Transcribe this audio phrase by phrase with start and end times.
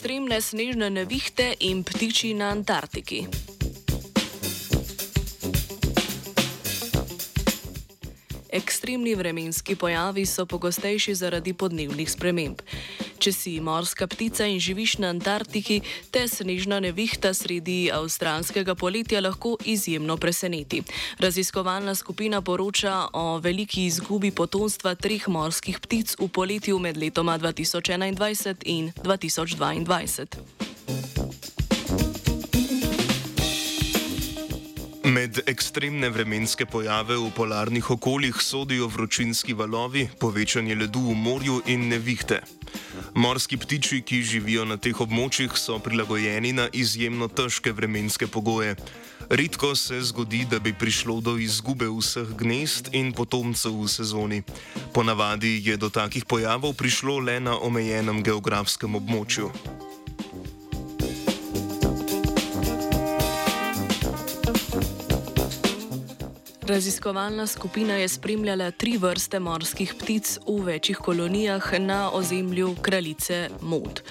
[0.00, 3.28] ekstremne snežne nevihte in ptiči na Antarktiki.
[8.48, 12.64] Ekstremni vremenski pojavi so pogostejši zaradi podnebnih sprememb.
[13.20, 19.58] Če si morska ptica in živiš na Antarktiki, te snežna nevihta sredi avstralskega poletja lahko
[19.68, 20.80] izjemno preseneti.
[21.20, 28.64] Raziskovalna skupina poroča o veliki izgubi potomstva treh morskih ptic v poletju med letoma 2021
[28.64, 30.26] in 2022.
[35.04, 41.88] Med ekstremne vremenske pojave v polarnih okoljih sodijo vročinski valovi, povečanje ledu v morju in
[41.88, 42.40] nevihte.
[43.14, 48.76] Morski ptiči, ki živijo na teh območjih, so prilagojeni na izjemno težke vremenske pogoje.
[49.30, 54.42] Redko se zgodi, da bi prišlo do izgube vseh gnezd in potomcev v sezoni.
[54.94, 59.50] Ponavadi je do takih pojavov prišlo le na omejenem geografskem območju.
[66.70, 74.02] Raziskovalna skupina je spremljala tri vrste morskih ptic v večjih kolonijah na ozemlju kraljice Mod.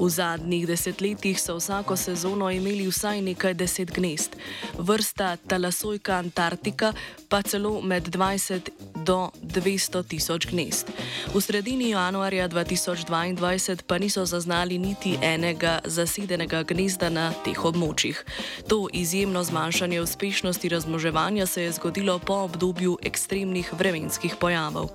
[0.00, 4.36] V zadnjih desetletjih so vsako sezono imeli vsaj nekaj deset gnezd.
[4.78, 6.92] Vrsta Talasojka Antarktika
[7.28, 10.90] pa celo med 20 do 200 tisoč gnezd.
[11.34, 18.24] V sredini januarja 2022 pa niso zaznali niti enega zasedenega gnezda na teh območjih.
[18.68, 24.90] To izjemno zmanjšanje uspešnosti razmoževanja se je zgodilo po obdobju ekstremnih vremenskih pojavov.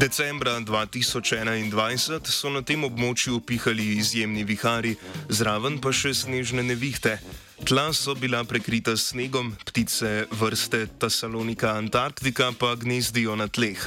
[0.00, 4.94] Decembra 2021 so na tem območju pihali izjemni vihari,
[5.28, 7.18] zraven pa še snežne nevihte.
[7.64, 13.78] Tla so bila prekrita s snegom, ptice vrste Tasalonika Antarktika pa gnezdijo na tleh.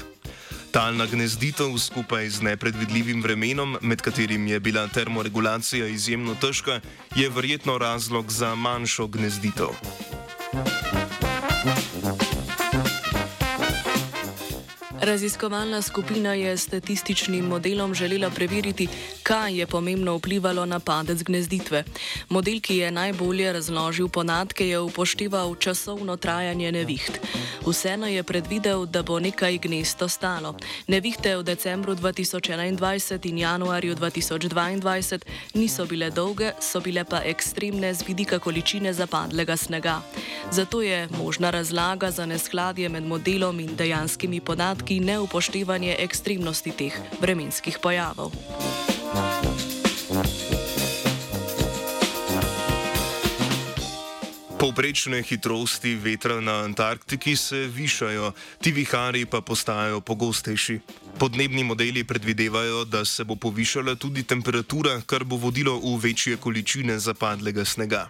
[0.71, 6.79] Talna gnezditev skupaj z nepredvidljivim vremenom, med katerim je bila termoregulacija izjemno težka,
[7.15, 9.69] je verjetno razlog za manjšo gnezditev.
[15.03, 18.87] Raziskovalna skupina je statističnim modelom želela preveriti,
[19.23, 21.83] kaj je pomembno vplivalo na padec gnezditve.
[22.29, 27.19] Model, ki je najbolje razložil podatke, je upošteval časovno trajanje neviht.
[27.67, 30.55] Vseeno je predvidel, da bo nekaj gnezd ostalo.
[30.87, 35.19] Nevihte v decembru 2021 in januarju 2022
[35.53, 40.01] niso bile dolge, so bile pa ekstremne z vidika količine zapadlega snega.
[40.53, 47.77] Zato je možna razlaga za neskladje med modelom in dejanskimi podatki neupoštevanje ekstremnosti teh vremenskih
[47.81, 48.31] pojavov.
[54.59, 58.31] Povprečne hitrosti vetra na Antarktiki se višajo,
[58.61, 60.79] ti vihari pa postajajo pogostejši.
[61.19, 66.99] Podnebni modeli predvidevajo, da se bo povišala tudi temperatura, kar bo vodilo v večje količine
[66.99, 68.07] zapadlega snega.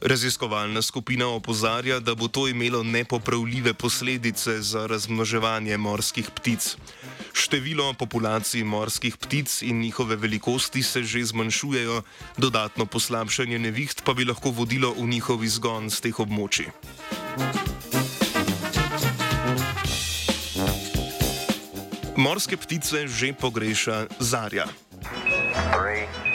[0.00, 6.76] Raziskovalna skupina opozarja, da bo to imelo nepopravljive posledice za razmnoževanje morskih ptic.
[7.32, 12.02] Število populacij morskih ptic in njihove velikosti se že zmanjšujejo,
[12.36, 16.70] dodatno poslabšanje neviht pa bi lahko vodilo v njihov izgon z teh območij.
[22.16, 24.66] Morske ptice že pogreša zarja.
[25.72, 26.27] Three.